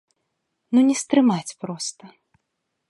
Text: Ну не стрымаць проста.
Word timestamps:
Ну 0.77 0.83
не 0.87 0.95
стрымаць 1.03 1.55
проста. 1.65 2.03